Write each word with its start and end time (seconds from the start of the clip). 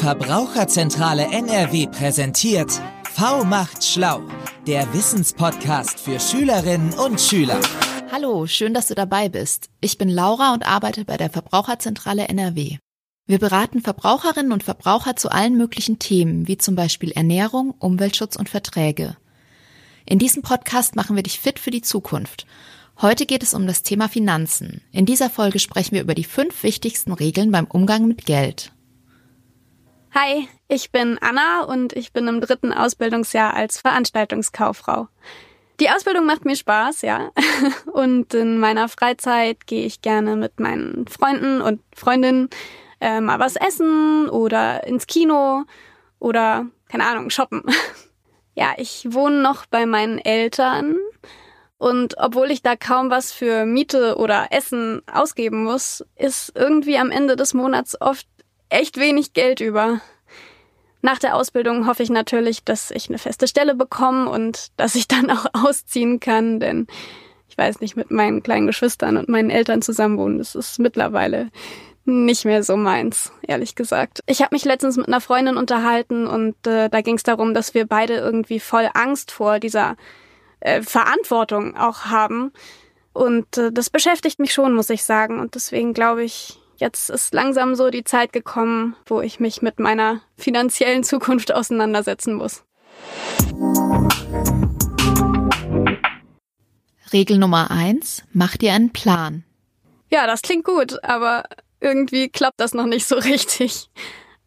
Verbraucherzentrale 0.00 1.32
NRW 1.32 1.86
präsentiert 1.86 2.70
V 3.14 3.44
macht 3.44 3.82
schlau, 3.82 4.20
der 4.66 4.92
Wissenspodcast 4.92 5.98
für 5.98 6.20
Schülerinnen 6.20 6.92
und 6.92 7.18
Schüler. 7.18 7.58
Hallo, 8.12 8.46
schön, 8.46 8.74
dass 8.74 8.88
du 8.88 8.94
dabei 8.94 9.30
bist. 9.30 9.70
Ich 9.80 9.96
bin 9.96 10.10
Laura 10.10 10.52
und 10.52 10.68
arbeite 10.68 11.06
bei 11.06 11.16
der 11.16 11.30
Verbraucherzentrale 11.30 12.28
NRW. 12.28 12.76
Wir 13.26 13.38
beraten 13.38 13.80
Verbraucherinnen 13.80 14.52
und 14.52 14.62
Verbraucher 14.62 15.16
zu 15.16 15.30
allen 15.30 15.56
möglichen 15.56 15.98
Themen, 15.98 16.46
wie 16.46 16.58
zum 16.58 16.74
Beispiel 16.74 17.12
Ernährung, 17.12 17.70
Umweltschutz 17.78 18.36
und 18.36 18.50
Verträge. 18.50 19.16
In 20.04 20.18
diesem 20.18 20.42
Podcast 20.42 20.94
machen 20.94 21.16
wir 21.16 21.22
dich 21.22 21.40
fit 21.40 21.58
für 21.58 21.70
die 21.70 21.82
Zukunft. 21.82 22.46
Heute 23.00 23.24
geht 23.24 23.42
es 23.42 23.54
um 23.54 23.66
das 23.66 23.82
Thema 23.82 24.10
Finanzen. 24.10 24.82
In 24.92 25.06
dieser 25.06 25.30
Folge 25.30 25.58
sprechen 25.58 25.94
wir 25.94 26.02
über 26.02 26.14
die 26.14 26.24
fünf 26.24 26.62
wichtigsten 26.62 27.12
Regeln 27.12 27.50
beim 27.50 27.66
Umgang 27.66 28.06
mit 28.06 28.26
Geld. 28.26 28.72
Hi, 30.18 30.48
ich 30.66 30.92
bin 30.92 31.18
Anna 31.20 31.64
und 31.64 31.92
ich 31.92 32.14
bin 32.14 32.26
im 32.26 32.40
dritten 32.40 32.72
Ausbildungsjahr 32.72 33.52
als 33.52 33.82
Veranstaltungskauffrau. 33.82 35.08
Die 35.78 35.90
Ausbildung 35.90 36.24
macht 36.24 36.46
mir 36.46 36.56
Spaß, 36.56 37.02
ja. 37.02 37.32
Und 37.92 38.32
in 38.32 38.58
meiner 38.58 38.88
Freizeit 38.88 39.66
gehe 39.66 39.84
ich 39.84 40.00
gerne 40.00 40.36
mit 40.36 40.58
meinen 40.58 41.06
Freunden 41.06 41.60
und 41.60 41.82
Freundinnen 41.94 42.48
äh, 42.98 43.20
mal 43.20 43.38
was 43.40 43.56
essen 43.56 44.30
oder 44.30 44.86
ins 44.86 45.06
Kino 45.06 45.64
oder, 46.18 46.64
keine 46.88 47.04
Ahnung, 47.04 47.28
shoppen. 47.28 47.62
Ja, 48.58 48.72
ich 48.78 49.06
wohne 49.10 49.42
noch 49.42 49.66
bei 49.66 49.84
meinen 49.84 50.18
Eltern 50.18 50.96
und 51.76 52.14
obwohl 52.16 52.50
ich 52.50 52.62
da 52.62 52.74
kaum 52.74 53.10
was 53.10 53.32
für 53.32 53.66
Miete 53.66 54.16
oder 54.16 54.46
Essen 54.50 55.02
ausgeben 55.12 55.64
muss, 55.64 56.02
ist 56.16 56.52
irgendwie 56.54 56.96
am 56.96 57.10
Ende 57.10 57.36
des 57.36 57.52
Monats 57.52 58.00
oft 58.00 58.26
echt 58.68 58.98
wenig 58.98 59.32
Geld 59.32 59.60
über. 59.60 60.00
Nach 61.02 61.18
der 61.18 61.36
Ausbildung 61.36 61.86
hoffe 61.86 62.02
ich 62.02 62.10
natürlich, 62.10 62.64
dass 62.64 62.90
ich 62.90 63.08
eine 63.08 63.18
feste 63.18 63.46
Stelle 63.46 63.74
bekomme 63.74 64.28
und 64.28 64.68
dass 64.76 64.94
ich 64.94 65.06
dann 65.08 65.30
auch 65.30 65.46
ausziehen 65.52 66.20
kann, 66.20 66.60
denn 66.60 66.86
ich 67.48 67.56
weiß 67.56 67.80
nicht, 67.80 67.96
mit 67.96 68.10
meinen 68.10 68.42
kleinen 68.42 68.66
Geschwistern 68.66 69.16
und 69.16 69.28
meinen 69.28 69.50
Eltern 69.50 69.82
zusammenwohnen, 69.82 70.38
das 70.38 70.54
ist 70.54 70.78
mittlerweile 70.78 71.50
nicht 72.06 72.44
mehr 72.44 72.62
so 72.62 72.76
meins, 72.76 73.32
ehrlich 73.42 73.74
gesagt. 73.74 74.20
Ich 74.26 74.40
habe 74.40 74.54
mich 74.54 74.64
letztens 74.64 74.96
mit 74.96 75.08
einer 75.08 75.20
Freundin 75.20 75.56
unterhalten 75.56 76.26
und 76.26 76.54
äh, 76.66 76.88
da 76.88 77.00
ging 77.00 77.16
es 77.16 77.24
darum, 77.24 77.52
dass 77.52 77.74
wir 77.74 77.86
beide 77.86 78.14
irgendwie 78.14 78.60
voll 78.60 78.88
Angst 78.94 79.32
vor 79.32 79.58
dieser 79.58 79.96
äh, 80.60 80.82
Verantwortung 80.82 81.76
auch 81.76 82.04
haben. 82.06 82.52
Und 83.12 83.58
äh, 83.58 83.72
das 83.72 83.90
beschäftigt 83.90 84.38
mich 84.38 84.52
schon, 84.52 84.74
muss 84.74 84.90
ich 84.90 85.04
sagen. 85.04 85.40
Und 85.40 85.54
deswegen 85.56 85.94
glaube 85.94 86.22
ich, 86.22 86.60
jetzt 86.76 87.10
ist 87.10 87.34
langsam 87.34 87.74
so 87.74 87.90
die 87.90 88.04
Zeit 88.04 88.32
gekommen, 88.32 88.96
wo 89.06 89.20
ich 89.20 89.40
mich 89.40 89.62
mit 89.62 89.78
meiner 89.78 90.20
finanziellen 90.36 91.04
Zukunft 91.04 91.52
auseinandersetzen 91.52 92.34
muss. 92.34 92.64
Regel 97.12 97.38
Nummer 97.38 97.70
eins: 97.70 98.24
Mach 98.32 98.56
dir 98.56 98.72
einen 98.72 98.92
Plan. 98.92 99.44
Ja, 100.10 100.26
das 100.26 100.42
klingt 100.42 100.64
gut, 100.64 101.02
aber 101.04 101.44
irgendwie 101.80 102.28
klappt 102.28 102.60
das 102.60 102.74
noch 102.74 102.86
nicht 102.86 103.06
so 103.06 103.16
richtig. 103.16 103.90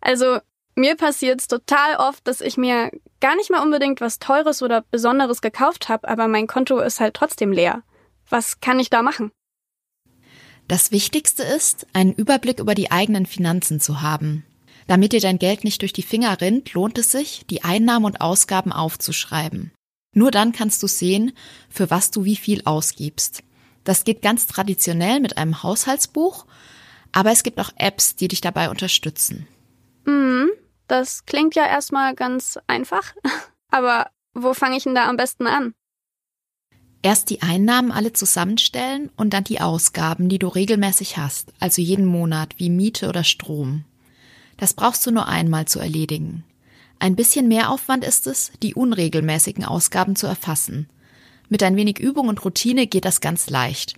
Also 0.02 0.40
mir 0.76 0.96
passiert 0.96 1.42
es 1.42 1.48
total 1.48 1.98
oft, 1.98 2.26
dass 2.28 2.42
ich 2.42 2.58
mir 2.58 2.90
gar 3.20 3.36
nicht 3.36 3.50
mal 3.50 3.62
unbedingt 3.62 4.00
was 4.02 4.20
Teures 4.20 4.62
oder 4.62 4.84
Besonderes 4.92 5.42
gekauft 5.42 5.90
habe, 5.90 6.08
aber 6.08 6.28
mein 6.28 6.48
Konto 6.48 6.80
ist 6.80 7.00
halt 7.00 7.16
trotzdem 7.16 7.52
leer. 7.52 7.84
Was 8.30 8.62
kann 8.62 8.80
ich 8.80 8.90
da 8.90 9.02
machen? 9.02 9.32
Das 10.70 10.92
Wichtigste 10.92 11.44
ist, 11.44 11.86
einen 11.92 12.14
Überblick 12.14 12.60
über 12.60 12.76
die 12.76 12.92
eigenen 12.92 13.26
Finanzen 13.26 13.82
zu 13.82 14.02
haben. 14.02 14.46
Damit 14.88 15.12
dir 15.12 15.20
dein 15.20 15.38
Geld 15.38 15.66
nicht 15.66 15.82
durch 15.82 15.92
die 15.92 16.02
Finger 16.02 16.40
rinnt, 16.40 16.74
lohnt 16.74 16.98
es 16.98 17.12
sich, 17.12 17.46
die 17.50 17.66
Einnahmen 17.66 18.06
und 18.06 18.22
Ausgaben 18.22 18.72
aufzuschreiben. 18.72 19.74
Nur 20.16 20.32
dann 20.32 20.54
kannst 20.54 20.82
du 20.82 20.88
sehen, 20.88 21.34
für 21.70 21.90
was 21.90 22.10
du 22.10 22.24
wie 22.24 22.38
viel 22.38 22.62
ausgibst. 22.64 23.44
Das 23.84 24.06
geht 24.06 24.22
ganz 24.22 24.48
traditionell 24.48 25.20
mit 25.20 25.38
einem 25.38 25.62
Haushaltsbuch 25.62 26.46
aber 27.12 27.32
es 27.32 27.44
gibt 27.44 27.60
auch 27.60 27.72
Apps, 27.76 28.16
die 28.16 28.28
dich 28.28 28.42
dabei 28.42 28.70
unterstützen. 28.70 29.48
Mhm, 30.06 30.50
das 30.88 31.26
klingt 31.26 31.56
ja 31.56 31.66
erstmal 31.66 32.16
ganz 32.16 32.60
einfach. 32.68 33.14
Aber 33.72 34.10
wo 34.34 34.54
fange 34.54 34.78
ich 34.78 34.84
denn 34.84 34.96
da 34.96 35.08
am 35.08 35.18
besten 35.18 35.48
an? 35.48 35.74
Erst 37.02 37.30
die 37.30 37.42
Einnahmen 37.42 37.92
alle 37.92 38.14
zusammenstellen 38.14 39.10
und 39.16 39.32
dann 39.34 39.46
die 39.46 39.62
Ausgaben, 39.62 40.28
die 40.28 40.40
du 40.40 40.48
regelmäßig 40.48 41.18
hast, 41.18 41.54
also 41.60 41.82
jeden 41.82 42.06
Monat, 42.06 42.56
wie 42.58 42.70
Miete 42.70 43.08
oder 43.08 43.24
Strom. 43.24 43.86
Das 44.58 44.74
brauchst 44.74 45.06
du 45.06 45.12
nur 45.12 45.28
einmal 45.28 45.66
zu 45.66 45.80
erledigen. 45.80 46.44
Ein 47.00 47.16
bisschen 47.16 47.48
mehr 47.48 47.72
Aufwand 47.72 48.04
ist 48.04 48.28
es, 48.28 48.52
die 48.62 48.76
unregelmäßigen 48.76 49.64
Ausgaben 49.64 50.18
zu 50.18 50.28
erfassen. 50.28 50.90
Mit 51.48 51.64
ein 51.64 51.78
wenig 51.78 52.00
Übung 52.00 52.28
und 52.28 52.44
Routine 52.44 52.88
geht 52.88 53.06
das 53.06 53.22
ganz 53.22 53.50
leicht 53.50 53.96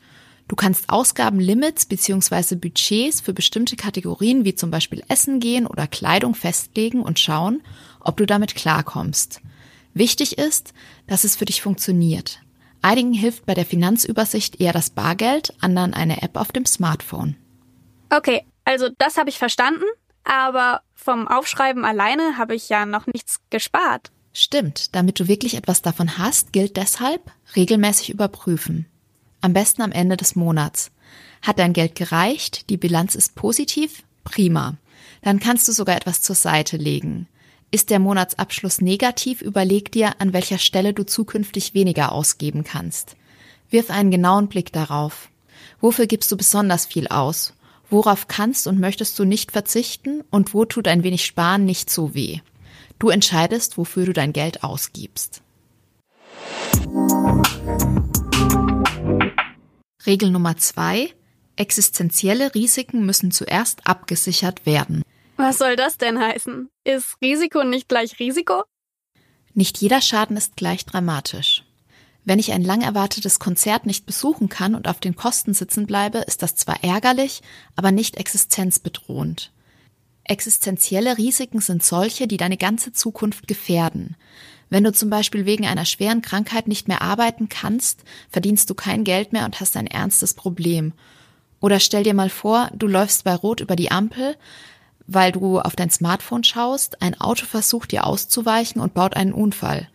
Du 0.52 0.58
kannst 0.58 0.90
Ausgabenlimits 0.90 1.86
bzw. 1.86 2.56
Budgets 2.56 3.22
für 3.22 3.34
bestimmte 3.34 3.78
Kategorien 3.78 4.44
wie 4.44 4.54
zum 4.54 4.70
Beispiel 4.70 5.02
Essen 5.08 5.40
gehen 5.40 5.66
oder 5.66 5.88
Kleidung 5.88 6.36
festlegen 6.36 7.04
und 7.04 7.20
schauen, 7.20 7.62
ob 8.02 8.18
du 8.18 8.26
damit 8.26 8.54
klarkommst. 8.54 9.40
Wichtig 9.94 10.38
ist, 10.38 10.74
dass 11.08 11.24
es 11.24 11.38
für 11.38 11.46
dich 11.46 11.62
funktioniert. 11.62 12.42
Einigen 12.82 13.14
hilft 13.14 13.46
bei 13.46 13.54
der 13.54 13.66
Finanzübersicht 13.66 14.60
eher 14.60 14.74
das 14.74 14.90
Bargeld, 14.90 15.54
anderen 15.62 15.94
eine 15.94 16.22
App 16.22 16.36
auf 16.36 16.52
dem 16.52 16.66
Smartphone. 16.66 17.36
Okay, 18.10 18.46
also 18.66 18.90
das 18.98 19.18
habe 19.18 19.30
ich 19.30 19.38
verstanden, 19.38 19.86
aber 20.24 20.82
vom 20.96 21.28
Aufschreiben 21.28 21.86
alleine 21.86 22.38
habe 22.38 22.56
ich 22.56 22.70
ja 22.70 22.86
noch 22.86 23.08
nichts 23.08 23.40
gespart. 23.50 24.12
Stimmt, 24.34 24.96
damit 24.96 25.20
du 25.20 25.28
wirklich 25.28 25.56
etwas 25.56 25.82
davon 25.82 26.18
hast, 26.18 26.54
gilt 26.54 26.78
deshalb 26.78 27.32
regelmäßig 27.56 28.10
überprüfen. 28.10 28.86
Am 29.42 29.54
besten 29.54 29.82
am 29.82 29.92
Ende 29.92 30.18
des 30.18 30.36
Monats. 30.36 30.92
Hat 31.42 31.60
dein 31.60 31.74
Geld 31.74 31.96
gereicht? 31.96 32.70
Die 32.70 32.78
Bilanz 32.78 33.16
ist 33.16 33.36
positiv? 33.36 34.04
Prima. 34.24 34.78
Dann 35.22 35.40
kannst 35.40 35.68
du 35.68 35.72
sogar 35.72 35.96
etwas 35.96 36.22
zur 36.22 36.36
Seite 36.36 36.78
legen. 36.78 37.28
Ist 37.74 37.90
der 37.90 38.00
Monatsabschluss 38.00 38.82
negativ, 38.82 39.42
überleg 39.42 39.94
dir, 39.94 40.20
an 40.20 40.34
welcher 40.34 40.58
Stelle 40.58 40.94
du 40.94 41.06
zukünftig 41.06 41.74
weniger 41.74 42.12
ausgeben 42.12 42.66
kannst. 42.66 43.16
Wirf 43.70 43.90
einen 43.90 44.12
genauen 44.12 44.50
Blick 44.50 44.74
darauf. 44.74 45.30
Wofür 45.80 46.06
gibst 46.06 46.30
du 46.34 46.36
besonders 46.36 46.86
viel 46.86 47.08
aus? 47.08 47.54
Worauf 47.90 48.28
kannst 48.28 48.68
und 48.68 48.80
möchtest 48.80 49.18
du 49.18 49.24
nicht 49.24 49.54
verzichten 49.54 50.22
und 50.32 50.54
wo 50.54 50.66
tut 50.66 50.90
ein 50.90 51.04
wenig 51.04 51.26
Sparen 51.26 51.64
nicht 51.64 51.90
so 51.90 52.14
weh? 52.14 52.40
Du 53.00 53.08
entscheidest, 53.08 53.78
wofür 53.78 54.06
du 54.06 54.12
dein 54.12 54.34
Geld 54.34 54.66
ausgibst. 54.66 55.42
Regel 60.06 60.30
Nummer 60.30 60.58
zwei. 60.58 61.14
Existenzielle 61.56 62.54
Risiken 62.54 63.06
müssen 63.06 63.32
zuerst 63.32 63.88
abgesichert 63.88 64.66
werden. 64.66 65.04
Was 65.42 65.58
soll 65.58 65.76
das 65.76 65.98
denn 65.98 66.20
heißen? 66.20 66.70
Ist 66.84 67.18
Risiko 67.20 67.64
nicht 67.64 67.90
gleich 67.90 68.20
Risiko? 68.20 68.64
Nicht 69.56 69.80
jeder 69.80 70.00
Schaden 70.00 70.38
ist 70.38 70.56
gleich 70.56 70.86
dramatisch. 70.86 71.64
Wenn 72.24 72.38
ich 72.38 72.52
ein 72.52 72.64
lang 72.64 72.82
erwartetes 72.82 73.40
Konzert 73.40 73.88
nicht 73.88 74.06
besuchen 74.06 74.50
kann 74.50 74.76
und 74.76 74.88
auf 74.88 75.00
den 75.00 75.16
Kosten 75.16 75.56
sitzen 75.56 75.88
bleibe, 75.88 76.20
ist 76.20 76.44
das 76.44 76.56
zwar 76.56 76.84
ärgerlich, 76.84 77.42
aber 77.76 77.92
nicht 77.92 78.18
existenzbedrohend. 78.18 79.52
Existenzielle 80.26 81.18
Risiken 81.18 81.60
sind 81.60 81.84
solche, 81.84 82.28
die 82.28 82.38
deine 82.38 82.58
ganze 82.58 82.92
Zukunft 82.94 83.48
gefährden. 83.48 84.18
Wenn 84.70 84.84
du 84.84 84.94
zum 84.94 85.10
Beispiel 85.10 85.48
wegen 85.48 85.66
einer 85.66 85.86
schweren 85.86 86.22
Krankheit 86.22 86.68
nicht 86.68 86.88
mehr 86.88 87.02
arbeiten 87.02 87.50
kannst, 87.50 88.04
verdienst 88.30 88.70
du 88.70 88.76
kein 88.76 89.04
Geld 89.04 89.34
mehr 89.34 89.46
und 89.46 89.60
hast 89.60 89.76
ein 89.76 89.88
ernstes 89.88 90.36
Problem. 90.36 90.94
Oder 91.62 91.80
stell 91.80 92.04
dir 92.04 92.14
mal 92.14 92.30
vor, 92.30 92.70
du 92.74 92.88
läufst 92.88 93.24
bei 93.24 93.36
Rot 93.36 93.62
über 93.62 93.76
die 93.76 93.92
Ampel, 93.92 94.36
weil 95.14 95.32
du 95.32 95.60
auf 95.60 95.76
dein 95.76 95.90
Smartphone 95.90 96.44
schaust, 96.44 97.02
ein 97.02 97.20
Auto 97.20 97.46
versucht 97.46 97.92
dir 97.92 98.06
auszuweichen 98.06 98.82
und 98.82 98.94
baut 98.94 99.16
einen 99.16 99.34
Unfall. 99.34 99.88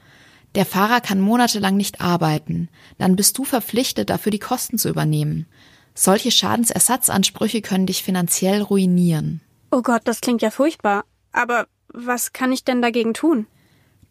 Der 0.54 0.66
Fahrer 0.66 1.00
kann 1.00 1.20
monatelang 1.20 1.76
nicht 1.76 2.00
arbeiten, 2.00 2.68
dann 2.98 3.16
bist 3.16 3.36
du 3.36 3.44
verpflichtet, 3.44 4.10
dafür 4.10 4.30
die 4.30 4.38
Kosten 4.38 4.78
zu 4.78 4.88
übernehmen. 4.88 5.46
Solche 5.94 6.30
Schadensersatzansprüche 6.30 7.62
können 7.62 7.86
dich 7.86 8.02
finanziell 8.02 8.62
ruinieren. 8.62 9.40
Oh 9.70 9.82
Gott, 9.82 10.02
das 10.04 10.20
klingt 10.20 10.42
ja 10.42 10.50
furchtbar. 10.50 11.04
Aber 11.32 11.66
was 11.88 12.32
kann 12.32 12.52
ich 12.52 12.64
denn 12.64 12.82
dagegen 12.82 13.14
tun? 13.14 13.46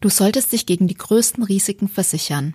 Du 0.00 0.08
solltest 0.08 0.52
dich 0.52 0.66
gegen 0.66 0.88
die 0.88 0.96
größten 0.96 1.42
Risiken 1.42 1.88
versichern. 1.88 2.54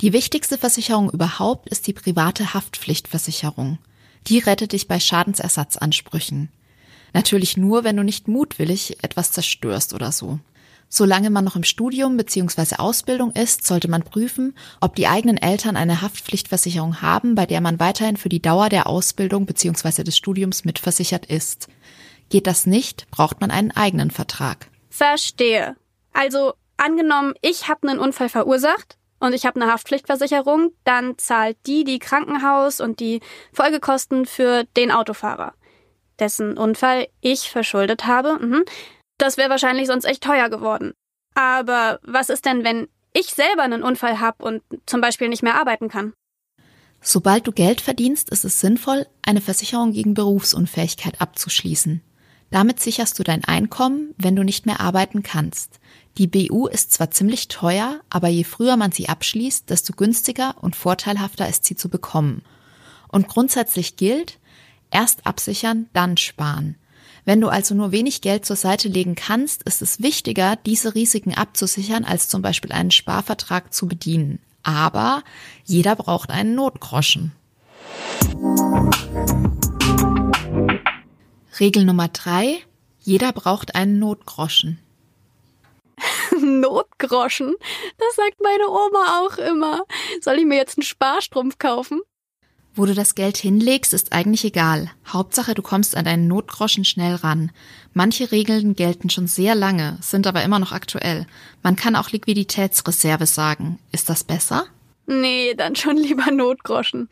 Die 0.00 0.12
wichtigste 0.12 0.58
Versicherung 0.58 1.10
überhaupt 1.10 1.68
ist 1.68 1.86
die 1.86 1.92
private 1.92 2.54
Haftpflichtversicherung. 2.54 3.78
Die 4.26 4.38
rettet 4.38 4.72
dich 4.72 4.88
bei 4.88 5.00
Schadensersatzansprüchen. 5.00 6.50
Natürlich 7.12 7.56
nur, 7.56 7.84
wenn 7.84 7.96
du 7.96 8.02
nicht 8.02 8.28
mutwillig 8.28 9.02
etwas 9.02 9.32
zerstörst 9.32 9.94
oder 9.94 10.12
so. 10.12 10.38
Solange 10.90 11.28
man 11.28 11.44
noch 11.44 11.56
im 11.56 11.64
Studium 11.64 12.16
bzw. 12.16 12.76
Ausbildung 12.76 13.32
ist, 13.32 13.66
sollte 13.66 13.88
man 13.88 14.02
prüfen, 14.02 14.54
ob 14.80 14.94
die 14.94 15.06
eigenen 15.06 15.36
Eltern 15.36 15.76
eine 15.76 16.00
Haftpflichtversicherung 16.00 17.02
haben, 17.02 17.34
bei 17.34 17.44
der 17.44 17.60
man 17.60 17.78
weiterhin 17.78 18.16
für 18.16 18.30
die 18.30 18.40
Dauer 18.40 18.70
der 18.70 18.86
Ausbildung 18.86 19.44
bzw. 19.44 20.02
des 20.02 20.16
Studiums 20.16 20.64
mitversichert 20.64 21.26
ist. 21.26 21.68
Geht 22.30 22.46
das 22.46 22.66
nicht, 22.66 23.10
braucht 23.10 23.40
man 23.40 23.50
einen 23.50 23.70
eigenen 23.70 24.10
Vertrag. 24.10 24.68
Verstehe. 24.88 25.76
Also 26.14 26.54
angenommen, 26.78 27.34
ich 27.42 27.68
habe 27.68 27.88
einen 27.88 27.98
Unfall 27.98 28.30
verursacht 28.30 28.96
und 29.20 29.34
ich 29.34 29.44
habe 29.44 29.60
eine 29.60 29.70
Haftpflichtversicherung, 29.70 30.72
dann 30.84 31.18
zahlt 31.18 31.58
die 31.66 31.84
die 31.84 31.98
Krankenhaus 31.98 32.80
und 32.80 33.00
die 33.00 33.20
Folgekosten 33.52 34.26
für 34.26 34.64
den 34.76 34.90
Autofahrer, 34.90 35.54
dessen 36.20 36.56
Unfall 36.56 37.08
ich 37.20 37.50
verschuldet 37.50 38.06
habe. 38.06 38.38
Mhm. 38.40 38.64
Das 39.18 39.36
wäre 39.36 39.50
wahrscheinlich 39.50 39.86
sonst 39.86 40.04
echt 40.04 40.22
teuer 40.22 40.48
geworden. 40.48 40.94
Aber 41.34 42.00
was 42.02 42.30
ist 42.30 42.44
denn, 42.44 42.64
wenn 42.64 42.88
ich 43.12 43.26
selber 43.26 43.62
einen 43.62 43.82
Unfall 43.82 44.20
habe 44.20 44.44
und 44.44 44.62
zum 44.86 45.00
Beispiel 45.00 45.28
nicht 45.28 45.42
mehr 45.42 45.56
arbeiten 45.56 45.88
kann? 45.88 46.12
Sobald 47.00 47.46
du 47.46 47.52
Geld 47.52 47.80
verdienst, 47.80 48.30
ist 48.30 48.44
es 48.44 48.60
sinnvoll, 48.60 49.06
eine 49.22 49.40
Versicherung 49.40 49.92
gegen 49.92 50.14
Berufsunfähigkeit 50.14 51.20
abzuschließen. 51.20 52.02
Damit 52.50 52.80
sicherst 52.80 53.18
du 53.18 53.22
dein 53.22 53.44
Einkommen, 53.44 54.14
wenn 54.16 54.34
du 54.34 54.42
nicht 54.42 54.66
mehr 54.66 54.80
arbeiten 54.80 55.22
kannst. 55.22 55.80
Die 56.16 56.26
BU 56.26 56.66
ist 56.66 56.92
zwar 56.92 57.10
ziemlich 57.10 57.48
teuer, 57.48 58.00
aber 58.10 58.28
je 58.28 58.44
früher 58.44 58.76
man 58.76 58.90
sie 58.90 59.08
abschließt, 59.08 59.68
desto 59.70 59.92
günstiger 59.92 60.56
und 60.60 60.74
vorteilhafter 60.74 61.48
ist 61.48 61.64
sie 61.64 61.76
zu 61.76 61.88
bekommen. 61.88 62.42
Und 63.08 63.28
grundsätzlich 63.28 63.96
gilt, 63.96 64.38
erst 64.90 65.26
absichern, 65.26 65.88
dann 65.92 66.16
sparen. 66.16 66.76
Wenn 67.24 67.40
du 67.40 67.48
also 67.48 67.74
nur 67.74 67.92
wenig 67.92 68.22
Geld 68.22 68.46
zur 68.46 68.56
Seite 68.56 68.88
legen 68.88 69.14
kannst, 69.14 69.62
ist 69.64 69.82
es 69.82 70.02
wichtiger, 70.02 70.56
diese 70.56 70.94
Risiken 70.94 71.34
abzusichern, 71.34 72.04
als 72.04 72.28
zum 72.28 72.40
Beispiel 72.40 72.72
einen 72.72 72.90
Sparvertrag 72.90 73.74
zu 73.74 73.86
bedienen. 73.86 74.38
Aber 74.62 75.22
jeder 75.64 75.94
braucht 75.94 76.30
einen 76.30 76.54
Notgroschen. 76.54 77.32
Regel 81.60 81.84
Nummer 81.84 82.08
drei. 82.08 82.58
Jeder 83.00 83.32
braucht 83.32 83.74
einen 83.74 83.98
Notgroschen. 83.98 84.78
Notgroschen? 86.40 87.56
Das 87.98 88.16
sagt 88.16 88.40
meine 88.42 88.68
Oma 88.68 89.20
auch 89.20 89.38
immer. 89.38 89.82
Soll 90.20 90.38
ich 90.38 90.46
mir 90.46 90.56
jetzt 90.56 90.78
einen 90.78 90.84
Sparstrumpf 90.84 91.58
kaufen? 91.58 92.00
Wo 92.74 92.86
du 92.86 92.94
das 92.94 93.14
Geld 93.14 93.36
hinlegst, 93.36 93.92
ist 93.92 94.12
eigentlich 94.12 94.44
egal. 94.44 94.90
Hauptsache, 95.06 95.54
du 95.54 95.62
kommst 95.62 95.96
an 95.96 96.04
deinen 96.04 96.28
Notgroschen 96.28 96.84
schnell 96.84 97.16
ran. 97.16 97.50
Manche 97.92 98.30
Regeln 98.30 98.76
gelten 98.76 99.10
schon 99.10 99.26
sehr 99.26 99.54
lange, 99.54 99.98
sind 100.00 100.26
aber 100.26 100.44
immer 100.44 100.58
noch 100.58 100.72
aktuell. 100.72 101.26
Man 101.62 101.74
kann 101.74 101.96
auch 101.96 102.10
Liquiditätsreserve 102.10 103.26
sagen. 103.26 103.78
Ist 103.90 104.08
das 104.08 104.22
besser? 104.22 104.66
Nee, 105.06 105.54
dann 105.54 105.74
schon 105.74 105.96
lieber 105.96 106.30
Notgroschen. 106.30 107.08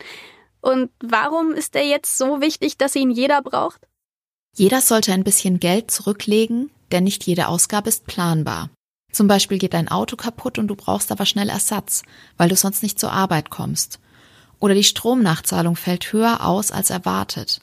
Und 0.61 0.89
warum 1.01 1.51
ist 1.51 1.75
der 1.75 1.85
jetzt 1.85 2.17
so 2.17 2.41
wichtig, 2.41 2.77
dass 2.77 2.95
ihn 2.95 3.11
jeder 3.11 3.41
braucht? 3.41 3.81
Jeder 4.55 4.81
sollte 4.81 5.13
ein 5.13 5.23
bisschen 5.23 5.59
Geld 5.59 5.91
zurücklegen, 5.91 6.71
denn 6.91 7.03
nicht 7.03 7.25
jede 7.25 7.47
Ausgabe 7.47 7.89
ist 7.89 8.07
planbar. 8.07 8.69
Zum 9.11 9.27
Beispiel 9.27 9.57
geht 9.57 9.73
dein 9.73 9.87
Auto 9.87 10.15
kaputt 10.15 10.59
und 10.59 10.67
du 10.67 10.75
brauchst 10.75 11.11
aber 11.11 11.25
schnell 11.25 11.49
Ersatz, 11.49 12.03
weil 12.37 12.49
du 12.49 12.55
sonst 12.55 12.83
nicht 12.83 12.99
zur 12.99 13.11
Arbeit 13.11 13.49
kommst. 13.49 13.99
Oder 14.59 14.73
die 14.73 14.83
Stromnachzahlung 14.83 15.75
fällt 15.75 16.11
höher 16.13 16.45
aus 16.45 16.71
als 16.71 16.89
erwartet. 16.89 17.61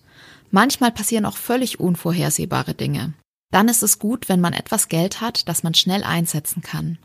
Manchmal 0.50 0.92
passieren 0.92 1.26
auch 1.26 1.36
völlig 1.36 1.80
unvorhersehbare 1.80 2.74
Dinge. 2.74 3.14
Dann 3.50 3.68
ist 3.68 3.82
es 3.82 3.98
gut, 3.98 4.28
wenn 4.28 4.40
man 4.40 4.52
etwas 4.52 4.88
Geld 4.88 5.20
hat, 5.20 5.48
das 5.48 5.62
man 5.62 5.74
schnell 5.74 6.04
einsetzen 6.04 6.62
kann. 6.62 6.98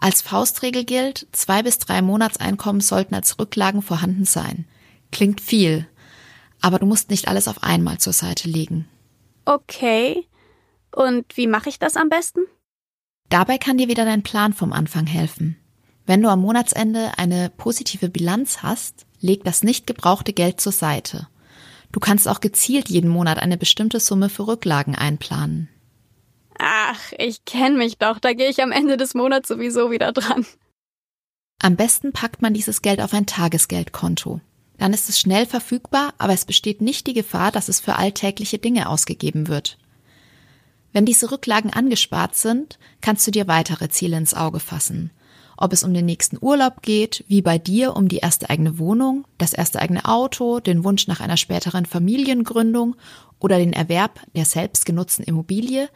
Als 0.00 0.20
Faustregel 0.22 0.84
gilt, 0.84 1.28
zwei 1.30 1.62
bis 1.62 1.78
drei 1.78 2.02
Monatseinkommen 2.02 2.80
sollten 2.80 3.14
als 3.14 3.38
Rücklagen 3.38 3.82
vorhanden 3.82 4.24
sein. 4.24 4.66
Klingt 5.12 5.40
viel, 5.40 5.86
aber 6.60 6.78
du 6.80 6.86
musst 6.86 7.10
nicht 7.10 7.28
alles 7.28 7.46
auf 7.46 7.62
einmal 7.62 7.98
zur 7.98 8.12
Seite 8.12 8.48
legen. 8.48 8.88
Okay. 9.44 10.26
Und 10.94 11.36
wie 11.36 11.46
mache 11.46 11.68
ich 11.68 11.78
das 11.78 11.96
am 11.96 12.08
besten? 12.08 12.40
Dabei 13.28 13.58
kann 13.58 13.78
dir 13.78 13.88
wieder 13.88 14.04
dein 14.04 14.22
Plan 14.22 14.52
vom 14.52 14.72
Anfang 14.72 15.06
helfen. 15.06 15.56
Wenn 16.04 16.20
du 16.20 16.28
am 16.28 16.40
Monatsende 16.40 17.12
eine 17.16 17.50
positive 17.50 18.08
Bilanz 18.08 18.62
hast, 18.62 19.06
leg 19.22 19.44
das 19.44 19.62
nicht 19.62 19.86
gebrauchte 19.86 20.32
Geld 20.32 20.60
zur 20.60 20.72
Seite. 20.72 21.28
Du 21.92 22.00
kannst 22.00 22.28
auch 22.28 22.40
gezielt 22.40 22.88
jeden 22.88 23.10
Monat 23.10 23.38
eine 23.38 23.56
bestimmte 23.56 24.00
Summe 24.00 24.28
für 24.28 24.46
Rücklagen 24.46 24.94
einplanen. 24.94 25.68
Ach, 26.58 27.12
ich 27.18 27.44
kenne 27.44 27.76
mich 27.76 27.98
doch, 27.98 28.18
da 28.18 28.32
gehe 28.32 28.48
ich 28.48 28.62
am 28.62 28.72
Ende 28.72 28.96
des 28.96 29.14
Monats 29.14 29.48
sowieso 29.48 29.90
wieder 29.90 30.12
dran. 30.12 30.46
Am 31.60 31.76
besten 31.76 32.12
packt 32.12 32.42
man 32.42 32.54
dieses 32.54 32.82
Geld 32.82 33.00
auf 33.00 33.14
ein 33.14 33.26
Tagesgeldkonto. 33.26 34.40
Dann 34.78 34.92
ist 34.92 35.08
es 35.08 35.20
schnell 35.20 35.46
verfügbar, 35.46 36.12
aber 36.18 36.32
es 36.32 36.44
besteht 36.44 36.80
nicht 36.80 37.06
die 37.06 37.12
Gefahr, 37.12 37.52
dass 37.52 37.68
es 37.68 37.78
für 37.78 37.96
alltägliche 37.96 38.58
Dinge 38.58 38.88
ausgegeben 38.88 39.48
wird. 39.48 39.78
Wenn 40.92 41.06
diese 41.06 41.30
Rücklagen 41.30 41.72
angespart 41.72 42.36
sind, 42.36 42.78
kannst 43.00 43.26
du 43.26 43.30
dir 43.30 43.46
weitere 43.46 43.88
Ziele 43.88 44.16
ins 44.16 44.34
Auge 44.34 44.60
fassen. 44.60 45.10
Ob 45.62 45.72
es 45.72 45.84
um 45.84 45.94
den 45.94 46.06
nächsten 46.06 46.38
Urlaub 46.40 46.82
geht, 46.82 47.24
wie 47.28 47.40
bei 47.40 47.56
dir 47.56 47.94
um 47.94 48.08
die 48.08 48.16
erste 48.16 48.50
eigene 48.50 48.80
Wohnung, 48.80 49.28
das 49.38 49.52
erste 49.52 49.78
eigene 49.78 50.06
Auto, 50.06 50.58
den 50.58 50.82
Wunsch 50.82 51.06
nach 51.06 51.20
einer 51.20 51.36
späteren 51.36 51.86
Familiengründung 51.86 52.96
oder 53.38 53.58
den 53.58 53.72
Erwerb 53.72 54.18
der 54.34 54.44
selbstgenutzten 54.44 55.24
Immobilie, 55.24 55.88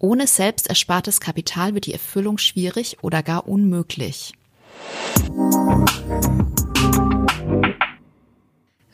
ohne 0.00 0.26
selbst 0.26 0.66
erspartes 0.68 1.20
Kapital 1.20 1.72
wird 1.72 1.86
die 1.86 1.92
Erfüllung 1.92 2.36
schwierig 2.36 2.96
oder 3.02 3.22
gar 3.22 3.46
unmöglich. 3.46 4.32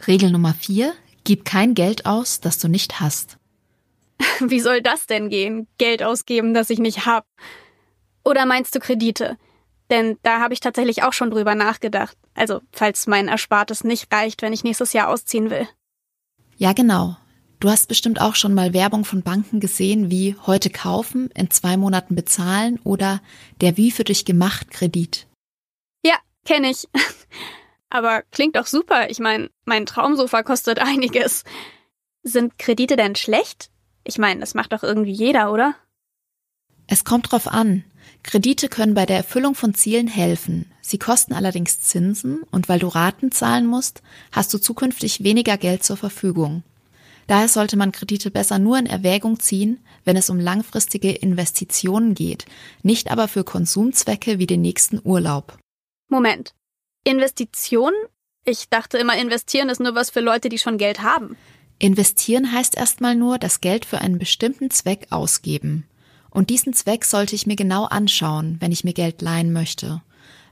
Regel 0.06 0.30
Nummer 0.30 0.52
vier: 0.52 0.92
Gib 1.24 1.46
kein 1.46 1.72
Geld 1.72 2.04
aus, 2.04 2.40
das 2.40 2.58
du 2.58 2.68
nicht 2.68 3.00
hast. 3.00 3.38
Wie 4.40 4.60
soll 4.60 4.82
das 4.82 5.06
denn 5.06 5.30
gehen? 5.30 5.68
Geld 5.78 6.02
ausgeben, 6.02 6.52
das 6.52 6.68
ich 6.68 6.80
nicht 6.80 7.06
hab? 7.06 7.26
Oder 8.26 8.44
meinst 8.44 8.74
du 8.74 8.78
Kredite? 8.78 9.38
Denn 9.90 10.18
da 10.22 10.40
habe 10.40 10.54
ich 10.54 10.60
tatsächlich 10.60 11.02
auch 11.02 11.12
schon 11.12 11.30
drüber 11.30 11.54
nachgedacht. 11.54 12.16
Also, 12.34 12.60
falls 12.72 13.06
mein 13.06 13.28
Erspartes 13.28 13.84
nicht 13.84 14.12
reicht, 14.12 14.42
wenn 14.42 14.52
ich 14.52 14.64
nächstes 14.64 14.92
Jahr 14.92 15.08
ausziehen 15.08 15.50
will. 15.50 15.66
Ja, 16.56 16.72
genau. 16.72 17.16
Du 17.60 17.68
hast 17.70 17.88
bestimmt 17.88 18.20
auch 18.20 18.36
schon 18.36 18.54
mal 18.54 18.72
Werbung 18.72 19.04
von 19.04 19.22
Banken 19.22 19.58
gesehen, 19.58 20.10
wie 20.10 20.36
heute 20.46 20.70
kaufen, 20.70 21.30
in 21.34 21.50
zwei 21.50 21.76
Monaten 21.76 22.14
bezahlen 22.14 22.78
oder 22.84 23.20
der 23.60 23.76
wie 23.76 23.90
für 23.90 24.04
dich 24.04 24.24
gemacht 24.24 24.70
Kredit. 24.70 25.26
Ja, 26.04 26.16
kenne 26.44 26.70
ich. 26.70 26.88
Aber 27.90 28.22
klingt 28.30 28.54
doch 28.54 28.66
super. 28.66 29.10
Ich 29.10 29.18
meine, 29.18 29.50
mein 29.64 29.86
Traumsofa 29.86 30.42
kostet 30.42 30.78
einiges. 30.80 31.44
Sind 32.22 32.58
Kredite 32.58 32.96
denn 32.96 33.16
schlecht? 33.16 33.70
Ich 34.04 34.18
meine, 34.18 34.40
das 34.40 34.54
macht 34.54 34.72
doch 34.72 34.82
irgendwie 34.82 35.12
jeder, 35.12 35.52
oder? 35.52 35.74
Es 36.86 37.04
kommt 37.04 37.32
drauf 37.32 37.48
an. 37.48 37.84
Kredite 38.22 38.68
können 38.68 38.94
bei 38.94 39.06
der 39.06 39.16
Erfüllung 39.16 39.54
von 39.54 39.74
Zielen 39.74 40.08
helfen. 40.08 40.70
Sie 40.80 40.98
kosten 40.98 41.32
allerdings 41.32 41.80
Zinsen 41.80 42.42
und 42.50 42.68
weil 42.68 42.78
du 42.78 42.88
Raten 42.88 43.32
zahlen 43.32 43.66
musst, 43.66 44.02
hast 44.32 44.52
du 44.52 44.58
zukünftig 44.58 45.24
weniger 45.24 45.56
Geld 45.56 45.82
zur 45.84 45.96
Verfügung. 45.96 46.62
Daher 47.26 47.48
sollte 47.48 47.76
man 47.76 47.92
Kredite 47.92 48.30
besser 48.30 48.58
nur 48.58 48.78
in 48.78 48.86
Erwägung 48.86 49.38
ziehen, 49.38 49.78
wenn 50.04 50.16
es 50.16 50.30
um 50.30 50.40
langfristige 50.40 51.12
Investitionen 51.12 52.14
geht, 52.14 52.46
nicht 52.82 53.10
aber 53.10 53.28
für 53.28 53.44
Konsumzwecke 53.44 54.38
wie 54.38 54.46
den 54.46 54.62
nächsten 54.62 54.98
Urlaub. 55.04 55.58
Moment. 56.08 56.54
Investitionen? 57.04 57.96
Ich 58.44 58.70
dachte 58.70 58.96
immer, 58.96 59.16
investieren 59.18 59.68
ist 59.68 59.80
nur 59.80 59.94
was 59.94 60.08
für 60.08 60.20
Leute, 60.20 60.48
die 60.48 60.58
schon 60.58 60.78
Geld 60.78 61.02
haben. 61.02 61.36
Investieren 61.78 62.50
heißt 62.50 62.76
erstmal 62.76 63.14
nur, 63.14 63.38
das 63.38 63.60
Geld 63.60 63.84
für 63.84 63.98
einen 63.98 64.18
bestimmten 64.18 64.70
Zweck 64.70 65.06
ausgeben. 65.10 65.86
Und 66.30 66.50
diesen 66.50 66.72
Zweck 66.72 67.04
sollte 67.04 67.34
ich 67.34 67.46
mir 67.46 67.56
genau 67.56 67.84
anschauen, 67.84 68.56
wenn 68.60 68.72
ich 68.72 68.84
mir 68.84 68.92
Geld 68.92 69.22
leihen 69.22 69.52
möchte. 69.52 70.02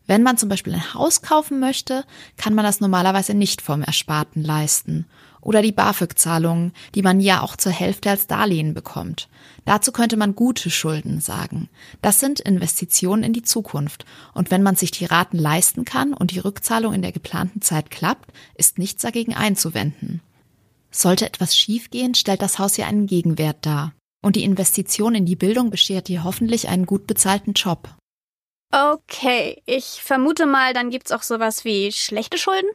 Wenn 0.07 0.23
man 0.23 0.39
zum 0.39 0.49
Beispiel 0.49 0.75
ein 0.75 0.95
Haus 0.95 1.21
kaufen 1.21 1.59
möchte, 1.59 2.05
kann 2.37 2.55
man 2.55 2.65
das 2.65 2.81
normalerweise 2.81 3.35
nicht 3.35 3.61
vom 3.61 3.83
Ersparten 3.83 4.43
leisten. 4.43 5.07
Oder 5.41 5.63
die 5.63 5.73
BAföG-Zahlungen, 5.73 6.73
die 6.95 7.03
man 7.03 7.21
ja 7.21 7.41
auch 7.41 7.57
zur 7.57 7.73
Hälfte 7.73 8.11
als 8.11 8.27
Darlehen 8.27 8.75
bekommt. 8.75 9.29
Dazu 9.65 9.93
könnte 9.93 10.17
man 10.17 10.35
gute 10.35 10.71
Schulden 10.71 11.21
sagen. 11.21 11.69
Das 12.03 12.21
sind 12.21 12.41
Investitionen 12.41 13.23
in 13.23 13.33
die 13.33 13.43
Zukunft. 13.43 14.07
Und 14.33 14.51
wenn 14.51 14.63
man 14.63 14.77
sich 14.77 14.91
die 14.91 15.05
Raten 15.05 15.39
leisten 15.39 15.85
kann 15.85 16.15
und 16.15 16.31
die 16.31 16.39
Rückzahlung 16.39 16.95
in 16.95 17.03
der 17.03 17.13
geplanten 17.13 17.63
Zeit 17.63 17.91
klappt, 17.91 18.33
ist 18.55 18.79
nichts 18.79 19.03
dagegen 19.03 19.35
einzuwenden. 19.35 20.21
Sollte 20.91 21.27
etwas 21.27 21.57
schiefgehen, 21.57 22.15
stellt 22.15 22.43
das 22.43 22.59
Haus 22.59 22.77
ja 22.77 22.87
einen 22.87 23.07
Gegenwert 23.07 23.59
dar. 23.67 23.93
Und 24.27 24.35
die 24.35 24.43
Investition 24.43 25.15
in 25.15 25.25
die 25.25 25.37
Bildung 25.37 25.71
beschert 25.71 26.09
dir 26.09 26.25
hoffentlich 26.25 26.69
einen 26.69 26.85
gut 26.85 27.07
bezahlten 27.07 27.53
Job. 27.53 27.95
Okay, 28.73 29.63
ich 29.67 30.03
vermute 30.03 30.47
mal, 30.47 30.75
dann 30.75 30.91
gibt's 30.91 31.13
auch 31.13 31.23
sowas 31.23 31.65
wie 31.65 31.93
schlechte 31.93 32.37
Schulden? 32.37 32.69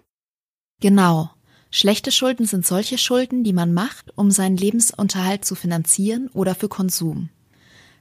Genau. 0.80 1.30
Schlechte 1.70 2.14
Schulden 2.14 2.46
sind 2.46 2.66
solche 2.66 2.98
Schulden, 2.98 3.44
die 3.44 3.52
man 3.52 3.74
macht, 3.74 4.18
um 4.18 4.32
seinen 4.32 4.56
Lebensunterhalt 4.56 5.44
zu 5.44 5.56
finanzieren 5.56 6.30
oder 6.34 6.56
für 6.56 6.70
Konsum. 6.70 7.28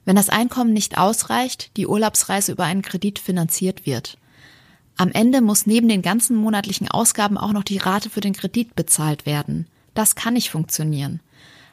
Wenn 0.04 0.14
das 0.14 0.28
Einkommen 0.28 0.72
nicht 0.72 0.96
ausreicht, 0.96 1.76
die 1.76 1.88
Urlaubsreise 1.88 2.52
über 2.52 2.66
einen 2.66 2.82
Kredit 2.82 3.18
finanziert 3.18 3.84
wird. 3.84 4.16
Am 4.96 5.10
Ende 5.10 5.40
muss 5.40 5.66
neben 5.66 5.88
den 5.88 6.02
ganzen 6.02 6.36
monatlichen 6.36 6.88
Ausgaben 6.88 7.36
auch 7.36 7.52
noch 7.52 7.64
die 7.64 7.78
Rate 7.78 8.10
für 8.10 8.20
den 8.20 8.34
Kredit 8.34 8.76
bezahlt 8.76 9.26
werden. 9.26 9.66
Das 9.92 10.14
kann 10.14 10.34
nicht 10.34 10.50
funktionieren. 10.50 11.18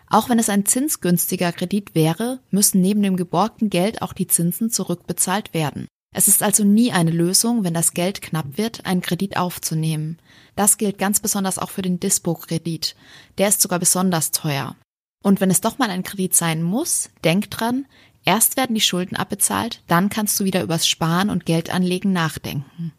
Auch 0.09 0.29
wenn 0.29 0.39
es 0.39 0.49
ein 0.49 0.65
zinsgünstiger 0.65 1.51
Kredit 1.51 1.93
wäre, 1.93 2.39
müssen 2.49 2.81
neben 2.81 3.03
dem 3.03 3.17
geborgten 3.17 3.69
Geld 3.69 4.01
auch 4.01 4.13
die 4.13 4.27
Zinsen 4.27 4.69
zurückbezahlt 4.69 5.53
werden. 5.53 5.87
Es 6.15 6.27
ist 6.29 6.41
also 6.41 6.63
nie 6.63 6.93
eine 6.93 7.11
Lösung, 7.11 7.63
wenn 7.63 7.73
das 7.73 7.93
Geld 7.93 8.21
knapp 8.21 8.57
wird, 8.57 8.85
einen 8.85 9.01
Kredit 9.01 9.35
aufzunehmen. 9.37 10.17
Das 10.55 10.77
gilt 10.77 10.97
ganz 10.97 11.19
besonders 11.19 11.59
auch 11.59 11.69
für 11.69 11.81
den 11.81 11.99
Dispo-Kredit. 11.99 12.95
Der 13.37 13.49
ist 13.49 13.61
sogar 13.61 13.79
besonders 13.79 14.31
teuer. 14.31 14.75
Und 15.21 15.41
wenn 15.41 15.51
es 15.51 15.61
doch 15.61 15.77
mal 15.77 15.89
ein 15.89 16.03
Kredit 16.03 16.33
sein 16.33 16.63
muss, 16.63 17.09
denk 17.25 17.51
dran, 17.51 17.85
erst 18.23 18.55
werden 18.55 18.75
die 18.75 18.81
Schulden 18.81 19.17
abbezahlt, 19.17 19.83
dann 19.87 20.09
kannst 20.09 20.39
du 20.39 20.45
wieder 20.45 20.63
übers 20.63 20.87
Sparen 20.87 21.29
und 21.29 21.45
Geldanlegen 21.45 22.13
nachdenken. 22.13 22.93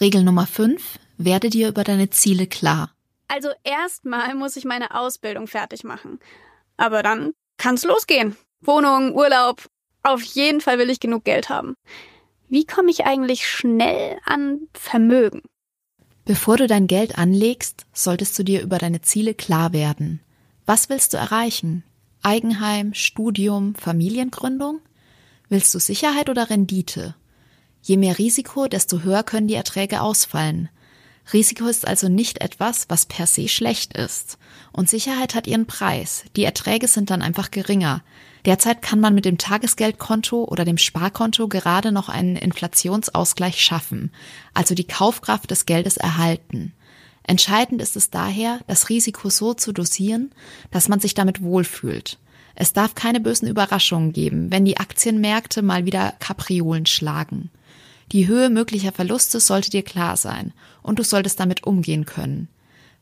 Regel 0.00 0.22
Nummer 0.22 0.46
5. 0.46 0.98
Werde 1.16 1.50
dir 1.50 1.68
über 1.68 1.84
deine 1.84 2.10
Ziele 2.10 2.46
klar. 2.46 2.90
Also 3.28 3.50
erstmal 3.62 4.34
muss 4.34 4.56
ich 4.56 4.64
meine 4.64 4.94
Ausbildung 4.94 5.46
fertig 5.46 5.84
machen. 5.84 6.18
Aber 6.76 7.02
dann 7.02 7.32
kann's 7.56 7.84
losgehen. 7.84 8.36
Wohnung, 8.60 9.14
Urlaub. 9.14 9.68
Auf 10.02 10.22
jeden 10.22 10.60
Fall 10.60 10.78
will 10.78 10.90
ich 10.90 11.00
genug 11.00 11.24
Geld 11.24 11.48
haben. 11.48 11.74
Wie 12.48 12.66
komme 12.66 12.90
ich 12.90 13.04
eigentlich 13.04 13.48
schnell 13.48 14.18
an 14.24 14.68
Vermögen? 14.74 15.42
Bevor 16.24 16.56
du 16.56 16.66
dein 16.66 16.86
Geld 16.86 17.18
anlegst, 17.18 17.86
solltest 17.92 18.38
du 18.38 18.44
dir 18.44 18.62
über 18.62 18.78
deine 18.78 19.02
Ziele 19.02 19.34
klar 19.34 19.72
werden. 19.72 20.20
Was 20.66 20.88
willst 20.88 21.12
du 21.12 21.18
erreichen? 21.18 21.84
Eigenheim, 22.22 22.94
Studium, 22.94 23.74
Familiengründung? 23.74 24.80
Willst 25.48 25.74
du 25.74 25.78
Sicherheit 25.78 26.30
oder 26.30 26.48
Rendite? 26.48 27.14
Je 27.82 27.98
mehr 27.98 28.18
Risiko, 28.18 28.66
desto 28.66 29.00
höher 29.00 29.22
können 29.22 29.48
die 29.48 29.54
Erträge 29.54 30.00
ausfallen. 30.00 30.70
Risiko 31.32 31.66
ist 31.66 31.86
also 31.86 32.08
nicht 32.08 32.40
etwas, 32.40 32.86
was 32.88 33.06
per 33.06 33.26
se 33.26 33.48
schlecht 33.48 33.96
ist. 33.96 34.38
Und 34.72 34.90
Sicherheit 34.90 35.34
hat 35.34 35.46
ihren 35.46 35.66
Preis. 35.66 36.24
Die 36.36 36.44
Erträge 36.44 36.88
sind 36.88 37.10
dann 37.10 37.22
einfach 37.22 37.50
geringer. 37.50 38.02
Derzeit 38.44 38.82
kann 38.82 39.00
man 39.00 39.14
mit 39.14 39.24
dem 39.24 39.38
Tagesgeldkonto 39.38 40.44
oder 40.44 40.64
dem 40.66 40.76
Sparkonto 40.76 41.48
gerade 41.48 41.92
noch 41.92 42.10
einen 42.10 42.36
Inflationsausgleich 42.36 43.62
schaffen, 43.62 44.12
also 44.52 44.74
die 44.74 44.86
Kaufkraft 44.86 45.50
des 45.50 45.64
Geldes 45.64 45.96
erhalten. 45.96 46.74
Entscheidend 47.22 47.80
ist 47.80 47.96
es 47.96 48.10
daher, 48.10 48.60
das 48.66 48.90
Risiko 48.90 49.30
so 49.30 49.54
zu 49.54 49.72
dosieren, 49.72 50.30
dass 50.70 50.88
man 50.90 51.00
sich 51.00 51.14
damit 51.14 51.42
wohlfühlt. 51.42 52.18
Es 52.54 52.74
darf 52.74 52.94
keine 52.94 53.18
bösen 53.18 53.48
Überraschungen 53.48 54.12
geben, 54.12 54.52
wenn 54.52 54.66
die 54.66 54.76
Aktienmärkte 54.76 55.62
mal 55.62 55.86
wieder 55.86 56.12
Kapriolen 56.18 56.84
schlagen. 56.84 57.50
Die 58.12 58.26
Höhe 58.26 58.50
möglicher 58.50 58.92
Verluste 58.92 59.40
sollte 59.40 59.70
dir 59.70 59.82
klar 59.82 60.16
sein 60.16 60.52
und 60.82 60.98
du 60.98 61.04
solltest 61.04 61.40
damit 61.40 61.64
umgehen 61.64 62.04
können. 62.04 62.48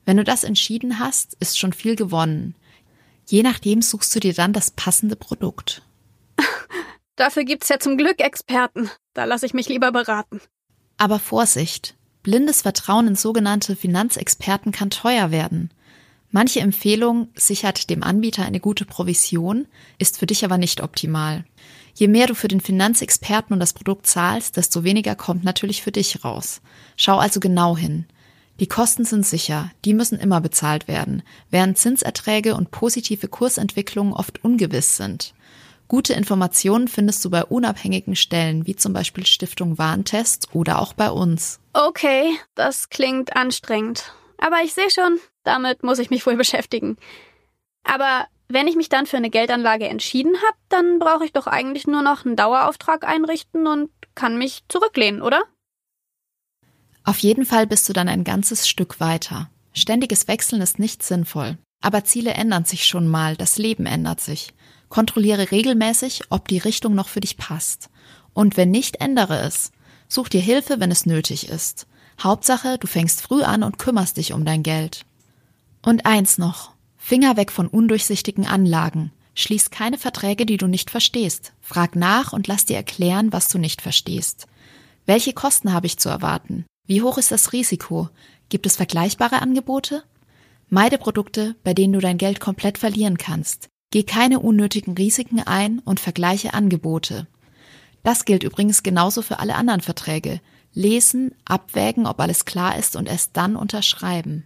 Wenn 0.04 0.16
du 0.16 0.24
das 0.24 0.44
entschieden 0.44 0.98
hast, 0.98 1.34
ist 1.40 1.58
schon 1.58 1.72
viel 1.72 1.96
gewonnen. 1.96 2.54
Je 3.28 3.42
nachdem 3.42 3.82
suchst 3.82 4.14
du 4.14 4.20
dir 4.20 4.34
dann 4.34 4.52
das 4.52 4.70
passende 4.70 5.16
Produkt. 5.16 5.82
Dafür 7.16 7.44
gibt's 7.44 7.68
ja 7.68 7.78
zum 7.78 7.96
Glück 7.96 8.20
Experten. 8.20 8.90
Da 9.14 9.24
lasse 9.24 9.46
ich 9.46 9.54
mich 9.54 9.68
lieber 9.68 9.92
beraten. 9.92 10.40
Aber 10.96 11.18
Vorsicht! 11.18 11.96
Blindes 12.22 12.62
Vertrauen 12.62 13.08
in 13.08 13.16
sogenannte 13.16 13.74
Finanzexperten 13.74 14.70
kann 14.70 14.90
teuer 14.90 15.32
werden. 15.32 15.72
Manche 16.30 16.60
Empfehlung 16.60 17.28
sichert 17.34 17.90
dem 17.90 18.02
Anbieter 18.02 18.44
eine 18.44 18.60
gute 18.60 18.84
Provision, 18.84 19.66
ist 19.98 20.18
für 20.18 20.26
dich 20.26 20.44
aber 20.44 20.56
nicht 20.56 20.80
optimal. 20.80 21.44
Je 21.94 22.08
mehr 22.08 22.26
du 22.26 22.34
für 22.34 22.48
den 22.48 22.60
Finanzexperten 22.60 23.52
und 23.52 23.60
das 23.60 23.72
Produkt 23.72 24.06
zahlst, 24.06 24.56
desto 24.56 24.84
weniger 24.84 25.14
kommt 25.14 25.44
natürlich 25.44 25.82
für 25.82 25.92
dich 25.92 26.24
raus. 26.24 26.60
Schau 26.96 27.18
also 27.18 27.40
genau 27.40 27.76
hin. 27.76 28.06
Die 28.60 28.68
Kosten 28.68 29.04
sind 29.04 29.26
sicher, 29.26 29.70
die 29.84 29.94
müssen 29.94 30.18
immer 30.18 30.40
bezahlt 30.40 30.86
werden, 30.88 31.22
während 31.50 31.78
Zinserträge 31.78 32.54
und 32.54 32.70
positive 32.70 33.28
Kursentwicklungen 33.28 34.12
oft 34.12 34.44
ungewiss 34.44 34.96
sind. 34.96 35.34
Gute 35.88 36.14
Informationen 36.14 36.88
findest 36.88 37.24
du 37.24 37.30
bei 37.30 37.44
unabhängigen 37.44 38.16
Stellen, 38.16 38.66
wie 38.66 38.76
zum 38.76 38.92
Beispiel 38.92 39.26
Stiftung 39.26 39.78
Warntest 39.78 40.48
oder 40.54 40.80
auch 40.80 40.94
bei 40.94 41.10
uns. 41.10 41.60
Okay, 41.74 42.34
das 42.54 42.88
klingt 42.88 43.36
anstrengend. 43.36 44.14
Aber 44.38 44.62
ich 44.64 44.72
sehe 44.72 44.90
schon, 44.90 45.18
damit 45.44 45.82
muss 45.82 45.98
ich 45.98 46.08
mich 46.08 46.24
wohl 46.24 46.36
beschäftigen. 46.38 46.96
Aber 47.84 48.26
wenn 48.52 48.68
ich 48.68 48.76
mich 48.76 48.88
dann 48.88 49.06
für 49.06 49.16
eine 49.16 49.30
Geldanlage 49.30 49.88
entschieden 49.88 50.34
habe, 50.36 50.56
dann 50.68 50.98
brauche 50.98 51.24
ich 51.24 51.32
doch 51.32 51.46
eigentlich 51.46 51.86
nur 51.86 52.02
noch 52.02 52.24
einen 52.24 52.36
Dauerauftrag 52.36 53.06
einrichten 53.06 53.66
und 53.66 53.90
kann 54.14 54.38
mich 54.38 54.62
zurücklehnen, 54.68 55.22
oder? 55.22 55.42
Auf 57.04 57.18
jeden 57.18 57.44
Fall 57.44 57.66
bist 57.66 57.88
du 57.88 57.92
dann 57.92 58.08
ein 58.08 58.24
ganzes 58.24 58.68
Stück 58.68 59.00
weiter. 59.00 59.50
Ständiges 59.72 60.28
Wechseln 60.28 60.62
ist 60.62 60.78
nicht 60.78 61.02
sinnvoll. 61.02 61.58
Aber 61.80 62.04
Ziele 62.04 62.34
ändern 62.34 62.64
sich 62.64 62.84
schon 62.84 63.08
mal, 63.08 63.36
das 63.36 63.58
Leben 63.58 63.86
ändert 63.86 64.20
sich. 64.20 64.54
Kontrolliere 64.88 65.50
regelmäßig, 65.50 66.24
ob 66.30 66.46
die 66.46 66.58
Richtung 66.58 66.94
noch 66.94 67.08
für 67.08 67.20
dich 67.20 67.36
passt. 67.38 67.90
Und 68.34 68.56
wenn 68.56 68.70
nicht, 68.70 69.00
ändere 69.00 69.40
es. 69.40 69.72
Such 70.06 70.28
dir 70.28 70.40
Hilfe, 70.40 70.78
wenn 70.78 70.90
es 70.90 71.06
nötig 71.06 71.48
ist. 71.48 71.86
Hauptsache, 72.20 72.78
du 72.78 72.86
fängst 72.86 73.22
früh 73.22 73.42
an 73.42 73.62
und 73.62 73.78
kümmerst 73.78 74.16
dich 74.16 74.32
um 74.32 74.44
dein 74.44 74.62
Geld. 74.62 75.04
Und 75.82 76.06
eins 76.06 76.38
noch. 76.38 76.72
Finger 77.04 77.36
weg 77.36 77.50
von 77.50 77.66
undurchsichtigen 77.66 78.46
Anlagen. 78.46 79.10
Schließ 79.34 79.70
keine 79.70 79.98
Verträge, 79.98 80.46
die 80.46 80.56
du 80.56 80.68
nicht 80.68 80.88
verstehst. 80.88 81.52
Frag 81.60 81.96
nach 81.96 82.32
und 82.32 82.46
lass 82.46 82.64
dir 82.64 82.76
erklären, 82.76 83.32
was 83.32 83.48
du 83.48 83.58
nicht 83.58 83.82
verstehst. 83.82 84.46
Welche 85.04 85.32
Kosten 85.32 85.72
habe 85.72 85.86
ich 85.86 85.98
zu 85.98 86.08
erwarten? 86.08 86.64
Wie 86.86 87.02
hoch 87.02 87.18
ist 87.18 87.32
das 87.32 87.52
Risiko? 87.52 88.08
Gibt 88.50 88.66
es 88.66 88.76
vergleichbare 88.76 89.42
Angebote? 89.42 90.04
Meide 90.68 90.96
Produkte, 90.96 91.56
bei 91.64 91.74
denen 91.74 91.92
du 91.92 91.98
dein 91.98 92.18
Geld 92.18 92.38
komplett 92.38 92.78
verlieren 92.78 93.18
kannst. 93.18 93.68
Geh 93.90 94.04
keine 94.04 94.38
unnötigen 94.38 94.94
Risiken 94.94 95.40
ein 95.40 95.80
und 95.80 95.98
vergleiche 95.98 96.54
Angebote. 96.54 97.26
Das 98.04 98.24
gilt 98.24 98.44
übrigens 98.44 98.84
genauso 98.84 99.22
für 99.22 99.40
alle 99.40 99.56
anderen 99.56 99.80
Verträge. 99.80 100.40
Lesen, 100.72 101.34
abwägen, 101.44 102.06
ob 102.06 102.20
alles 102.20 102.44
klar 102.44 102.78
ist 102.78 102.94
und 102.94 103.08
erst 103.08 103.36
dann 103.36 103.56
unterschreiben. 103.56 104.44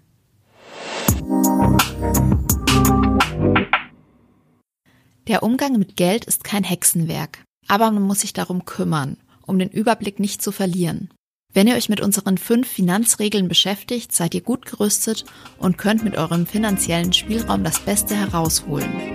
Der 5.29 5.43
Umgang 5.43 5.79
mit 5.79 5.97
Geld 5.97 6.25
ist 6.25 6.45
kein 6.45 6.63
Hexenwerk, 6.63 7.45
aber 7.67 7.91
man 7.91 8.05
muss 8.05 8.21
sich 8.21 8.33
darum 8.33 8.65
kümmern, 8.65 9.17
um 9.45 9.59
den 9.59 9.71
Überblick 9.71 10.21
nicht 10.21 10.41
zu 10.41 10.53
verlieren. 10.53 11.11
Wenn 11.53 11.67
ihr 11.67 11.75
euch 11.75 11.89
mit 11.89 12.01
unseren 12.01 12.39
fünf 12.39 12.69
Finanzregeln 12.69 13.49
beschäftigt, 13.49 14.13
seid 14.13 14.35
ihr 14.35 14.43
gut 14.43 14.67
gerüstet 14.67 15.25
und 15.59 15.79
könnt 15.79 16.05
mit 16.05 16.17
eurem 16.17 16.47
finanziellen 16.47 17.13
Spielraum 17.13 17.65
das 17.65 17.81
Beste 17.81 18.15
herausholen. 18.15 19.15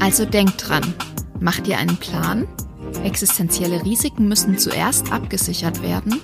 Also 0.00 0.24
denkt 0.24 0.68
dran, 0.68 0.94
macht 1.40 1.68
ihr 1.68 1.78
einen 1.78 1.96
Plan? 1.96 2.48
Existenzielle 3.04 3.84
Risiken 3.84 4.28
müssen 4.28 4.58
zuerst 4.58 5.12
abgesichert 5.12 5.82
werden. 5.82 6.20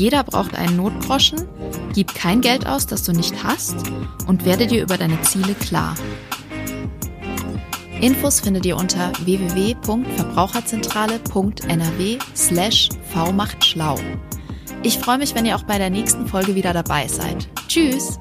Jeder 0.00 0.24
braucht 0.24 0.54
einen 0.54 0.76
Notgroschen, 0.76 1.46
gib 1.92 2.14
kein 2.14 2.40
Geld 2.40 2.66
aus, 2.66 2.86
das 2.86 3.02
du 3.02 3.12
nicht 3.12 3.44
hast 3.44 3.76
und 4.26 4.46
werde 4.46 4.66
dir 4.66 4.82
über 4.82 4.96
deine 4.96 5.20
Ziele 5.20 5.52
klar. 5.52 5.94
Infos 8.00 8.40
findet 8.40 8.64
ihr 8.64 8.78
unter 8.78 9.12
www.verbraucherzentrale.nrw 9.22 12.18
slash 12.34 12.88
vmachtschlau. 13.12 13.96
Ich 14.82 14.98
freue 14.98 15.18
mich, 15.18 15.34
wenn 15.34 15.44
ihr 15.44 15.54
auch 15.54 15.64
bei 15.64 15.76
der 15.76 15.90
nächsten 15.90 16.26
Folge 16.26 16.54
wieder 16.54 16.72
dabei 16.72 17.06
seid. 17.06 17.46
Tschüss! 17.68 18.18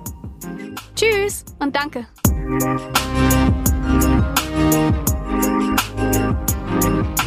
Tschüss 0.98 1.45
und 1.59 1.74
danke! 1.74 2.05
Thank 6.81 7.07
you. 7.07 7.19